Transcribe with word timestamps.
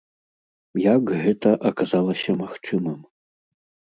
Як 0.83 1.11
гэта 1.25 1.49
аказалася 1.69 2.35
магчымым? 2.41 2.99